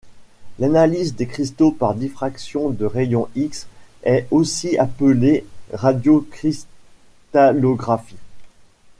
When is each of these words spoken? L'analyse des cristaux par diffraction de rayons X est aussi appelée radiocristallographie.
L'analyse 0.57 1.15
des 1.15 1.27
cristaux 1.27 1.69
par 1.71 1.93
diffraction 1.93 2.71
de 2.71 2.85
rayons 2.87 3.27
X 3.35 3.67
est 4.01 4.25
aussi 4.31 4.75
appelée 4.79 5.45
radiocristallographie. 5.73 8.17